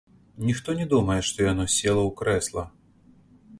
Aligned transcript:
Ніхто 0.45 0.73
не 0.79 0.87
думае, 0.93 1.19
што 1.29 1.45
яно 1.51 1.65
села 1.75 2.01
ў 2.09 2.17
крэсла. 2.21 2.67